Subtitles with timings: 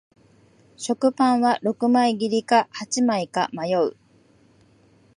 [0.77, 3.95] 食パンは六枚切りか八枚か迷う